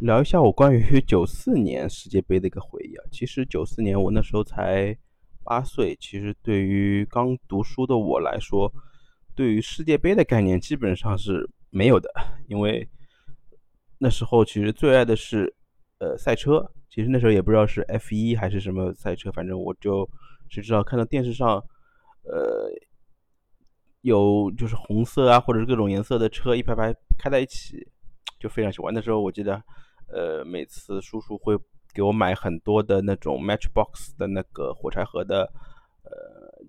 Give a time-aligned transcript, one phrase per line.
[0.00, 3.04] 聊一下我关于九四年世界杯的一个回忆啊。
[3.10, 4.96] 其实九四年我那时候才
[5.42, 8.72] 八岁，其实对于刚读书的我来说，
[9.34, 12.08] 对于世界杯的概念基本上是没有的，
[12.46, 12.88] 因为
[13.98, 15.52] 那时候其实最爱的是
[15.98, 20.08] 呃赛车，其实那时候也不知道是 F 一还是什么赛车，反正我就
[20.48, 21.56] 只知道看到电视上
[22.22, 22.70] 呃
[24.02, 27.84] 有就是红色啊或者是各种颜色的车一排排开在一起。
[28.40, 28.94] 就非常喜欢。
[28.94, 29.60] 那时候我记得，
[30.10, 31.58] 呃，每次叔叔会
[31.92, 35.42] 给我买很多的那种 Matchbox 的那个火柴盒的，
[36.02, 36.64] 呃，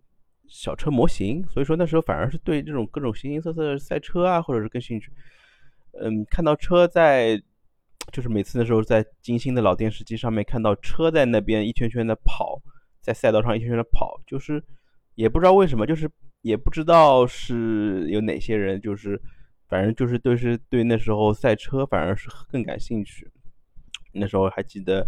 [0.47, 1.45] 小车模型。
[1.47, 5.11] 所以说那时候反而是对这种各种形形色色的赛车啊，或者是更兴趣。
[5.93, 7.41] 嗯，看到车在，
[8.11, 12.61] 就是每次那时候在金星的老电视机上面看到车在那边一圈圈的跑，
[13.01, 14.61] 在赛道上一圈圈的跑，就是
[15.15, 16.09] 也不知道为什么，就是
[16.41, 19.21] 也不知道是有哪些人就是。
[19.69, 23.29] 反正就是都是对那时候赛车反而是更感兴趣。
[24.11, 25.05] 那时候还记得，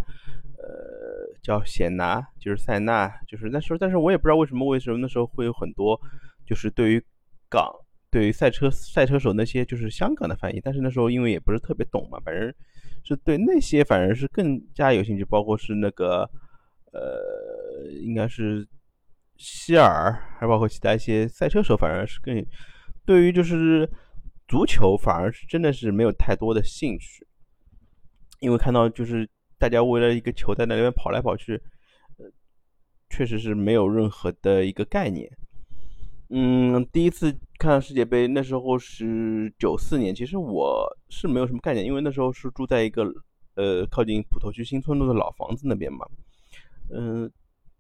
[0.60, 6.00] 呃，叫显拿，就是塞纳，就是那时候，但是我也不知道为什么，为什么那时候会有很多，
[6.46, 7.04] 就是对于
[7.50, 7.74] 港，
[8.12, 10.62] 对于赛车赛车手那些就是香港的翻译。
[10.64, 12.54] 但是那时候因为也不是特别懂嘛，反正
[13.04, 16.30] 是对那些反而是更加有兴趣，包括是那个，
[16.94, 18.68] 呃，应该是
[19.36, 22.46] 希尔，还包括其他一些赛车手，反而是更
[23.04, 23.90] 对于就是。
[24.52, 27.26] 足球反而是真的是没有太多的兴趣，
[28.42, 29.26] 因为看到就是
[29.58, 31.54] 大家为了一个球在那边跑来跑去，
[32.18, 32.26] 呃，
[33.10, 35.32] 确实是没有任何的一个概念。
[36.28, 43.10] 嗯，第一次看世界杯那时候是九四年，其实我是没有什么概念，因为那时候是住在一个
[43.56, 46.06] 呃靠近普陀区新村路的老房子那边嘛。
[46.94, 47.32] 嗯，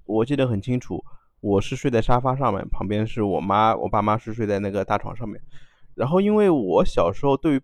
[0.06, 1.04] 我记得很清楚，
[1.42, 5.42] 我是睡在沙发上面，旁边是我妈，我爸妈是睡在那个大床上面。
[5.96, 7.62] 然后，因为我小时候对于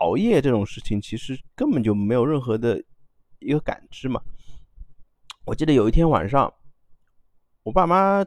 [0.00, 2.82] 熬夜这种事情，其实根本就没有任何的
[3.40, 4.20] 一个感知嘛。
[5.44, 6.52] 我记得有一天晚上，
[7.64, 8.24] 我爸妈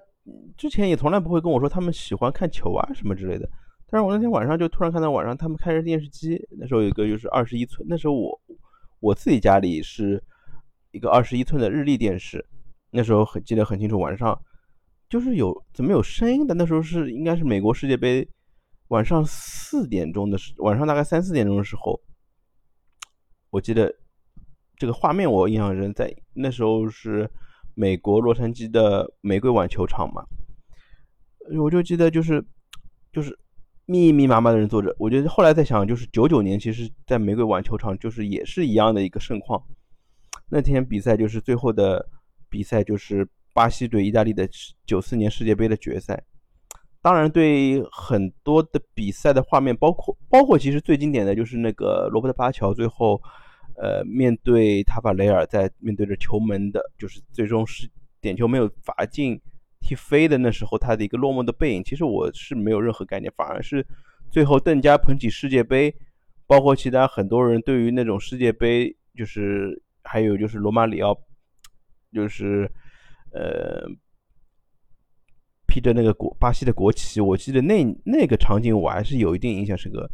[0.58, 3.48] 之前也从来不会跟我说他们喜欢看球啊什么之类的。
[3.90, 8.42] 但是我那天晚上就突然看到晚上他们开着电视机，那时候有一个就是二十一寸，那时候我
[9.00, 10.22] 我自己家里是
[10.92, 12.46] 一个二十一寸的日立电视，
[12.90, 14.38] 那时候很记得很清楚，晚上
[15.10, 16.56] 就是有怎么有声音的？
[16.56, 18.28] 那时候是应该是美国世界杯。
[18.92, 21.98] 晚上四点钟的时，晚上大概三四点钟的时候，
[23.50, 23.96] 我记得
[24.76, 27.30] 这个画面我印象深，在那时候是
[27.74, 30.26] 美国洛杉矶的玫瑰碗球场嘛，
[31.58, 32.46] 我就记得就是
[33.14, 33.40] 就是
[33.86, 34.94] 密密麻麻的人坐着。
[35.00, 39.64] 我觉得后来在想，就是九九年，其实在玫瑰碗球场就是也是一样的一个盛况。
[40.50, 42.10] 那天比赛就是最后的
[42.50, 44.50] 比赛，就是巴西对意大利的
[44.86, 46.22] 九四年世界杯的决赛。
[47.04, 53.20] 当然，对很多的比赛的画面，包括包括其实最经典的就是那个罗伯特巴乔最后，
[53.76, 57.90] 呃，面对塔法雷尔在面对着球门的，就是最终是
[58.22, 59.42] 点球没有罚进
[59.80, 63.84] 踢飞的那时候，他的一个落寞的背影，其实我是没有任何概念，反而是
[64.30, 65.92] 最后邓加捧起世界杯，
[66.46, 71.18] 包括其他很多人对于那种世界杯，就是还有就是罗马里奥，
[72.14, 72.72] 就是
[73.34, 73.90] 呃。
[75.72, 80.12] 披着那个国巴西的国旗，我记得那那个场景我还是有一定印象深刻。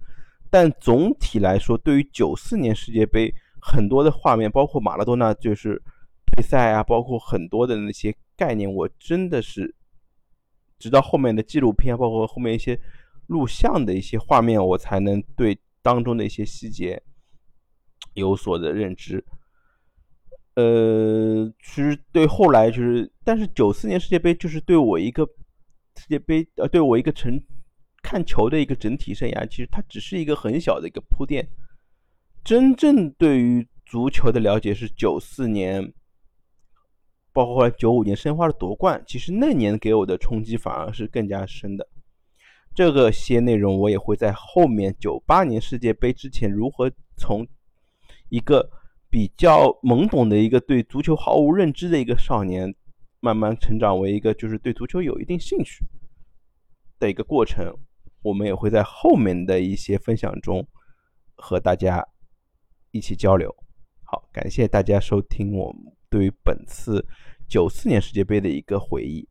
[0.51, 5.81] 但总体来说，对于九四年世界杯很多的画面，包括马拉多纳就是
[6.27, 9.73] 退赛啊，包括很多的那些概念，我真的是
[10.77, 12.79] 直到后面的纪录片，包括后面一些
[13.25, 17.01] 录像的一些画面，我才能对当中的一些细节
[18.13, 19.25] 有所的认知。
[20.53, 25.27] 呃，其实对后来就是，但是九四年世界杯就是对我一个。
[26.07, 27.37] 世界杯呃，对我一个成
[28.01, 31.45] 看球的一个整体生涯，其实它只是一个很小的一个铺垫。
[32.45, 35.93] 真正对于足球的了解是九四年，
[37.33, 41.85] 包括后来九五年申花的夺冠，其实那年给我的冲击反而是更加深的。
[42.73, 47.45] 这个些内容我也会在后面九八年世界杯之前，如何从
[48.29, 48.69] 一个
[49.09, 52.73] 比较懵懂的一个对足球毫无认知的一个少年。
[53.19, 55.83] 慢慢成长为一个就是对足球有一定兴趣
[56.99, 57.73] 的一个过程，
[58.21, 60.67] 我们也会在后面的一些分享中
[61.35, 62.05] 和大家
[62.91, 63.53] 一起交流。
[64.03, 65.75] 好，感谢大家收听我
[66.09, 67.05] 对于本次
[67.47, 69.27] 九四年世界杯的一个回忆。